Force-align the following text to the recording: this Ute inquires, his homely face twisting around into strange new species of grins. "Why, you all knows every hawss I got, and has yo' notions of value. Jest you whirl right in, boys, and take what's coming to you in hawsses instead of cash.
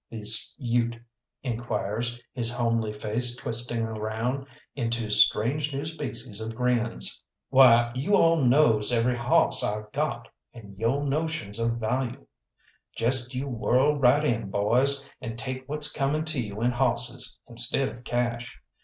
this 0.09 0.55
Ute 0.57 0.95
inquires, 1.43 2.19
his 2.33 2.51
homely 2.51 2.91
face 2.91 3.35
twisting 3.35 3.83
around 3.83 4.47
into 4.73 5.11
strange 5.11 5.71
new 5.71 5.85
species 5.85 6.41
of 6.41 6.55
grins. 6.55 7.23
"Why, 7.49 7.91
you 7.93 8.15
all 8.15 8.43
knows 8.43 8.91
every 8.91 9.15
hawss 9.15 9.63
I 9.63 9.83
got, 9.93 10.27
and 10.55 10.69
has 10.71 10.79
yo' 10.79 11.05
notions 11.05 11.59
of 11.59 11.73
value. 11.77 12.25
Jest 12.97 13.35
you 13.35 13.47
whirl 13.47 13.95
right 13.95 14.23
in, 14.23 14.49
boys, 14.49 15.05
and 15.21 15.37
take 15.37 15.69
what's 15.69 15.91
coming 15.91 16.25
to 16.25 16.41
you 16.43 16.61
in 16.63 16.71
hawsses 16.71 17.37
instead 17.47 17.87
of 17.87 18.03
cash. 18.03 18.59